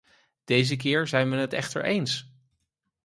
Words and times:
Deze 0.43 0.75
keer 0.75 1.07
zijn 1.07 1.29
we 1.29 1.35
het 1.35 1.53
echter 1.53 1.83
eens. 1.83 2.31